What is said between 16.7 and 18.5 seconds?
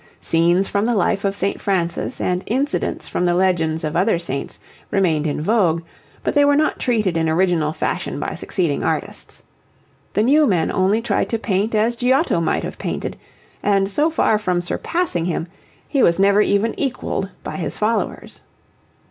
equalled by his followers.